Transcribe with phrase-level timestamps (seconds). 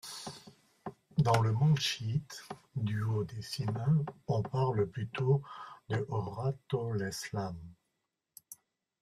[1.19, 2.43] Dans le monde chiite
[2.75, 5.43] duodécimain, on parle plutôt
[5.89, 7.55] de Hojatoleslam.